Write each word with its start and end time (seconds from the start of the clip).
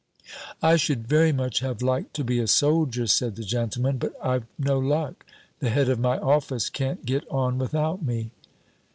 "I 0.63 0.77
should 0.77 1.07
very 1.07 1.31
much 1.31 1.59
have 1.59 1.83
liked 1.83 2.15
to 2.15 2.23
be 2.23 2.39
a 2.39 2.47
soldier," 2.47 3.05
said 3.05 3.35
the 3.35 3.43
gentleman, 3.43 3.99
"but 3.99 4.13
I've 4.19 4.45
no 4.57 4.79
luck. 4.79 5.23
The 5.59 5.69
head 5.69 5.89
of 5.89 5.99
my 5.99 6.17
office 6.17 6.71
can't 6.71 7.05
get 7.05 7.23
on 7.29 7.59
without 7.59 8.01
me." 8.01 8.31